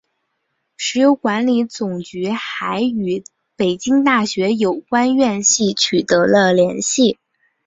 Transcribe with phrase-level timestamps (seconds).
[0.77, 3.23] 石油管理总局还与
[3.55, 7.19] 北京大学有关的院系取得了联系。